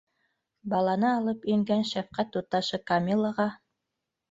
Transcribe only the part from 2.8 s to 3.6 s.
Камиллаға: